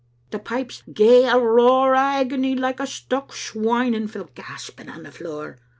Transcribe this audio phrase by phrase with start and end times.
[0.31, 5.03] The pipes gae a roar o* agony like a stuck swine, and fell gasping on
[5.03, 5.59] the floor.